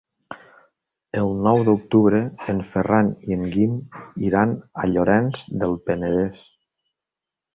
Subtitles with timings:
[1.19, 2.21] El nou d'octubre
[2.53, 3.77] en Ferran i en Guim
[4.29, 6.49] iran a Llorenç del Penedès.